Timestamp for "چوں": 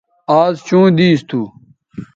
0.67-0.87